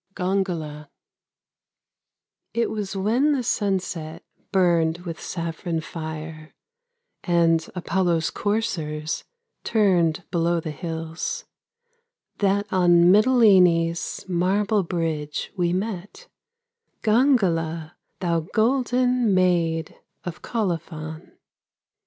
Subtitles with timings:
[0.15, 0.89] GONGYLA
[2.55, 6.55] It was when the sunset Burned with saffron fire,
[7.23, 9.25] And Apollo's coursers
[9.63, 11.45] Turned below the hills,
[12.39, 16.27] That on Mitylene's Marble bridge we met,
[17.03, 17.91] Gongyla,
[18.21, 21.37] thou golden Maid of Colophon.